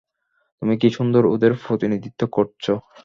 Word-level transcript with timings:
তুমি 0.61 0.73
কী 0.77 0.89
সুন্দর 0.89 1.23
ওদের 1.33 1.51
প্রতিনিধিত্ব 1.65 2.21
করছ। 2.31 2.65